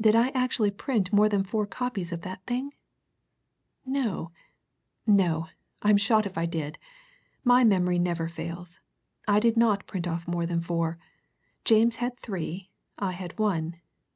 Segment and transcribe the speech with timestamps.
[0.00, 2.74] "Did I actually print more than four copies of that thing!
[3.86, 4.32] No
[5.06, 5.46] no!
[5.80, 6.76] I'm shot if I did.
[7.44, 8.80] My memory never fails.
[9.28, 10.98] I did not print off more than four.
[11.64, 13.76] James had three; I had one.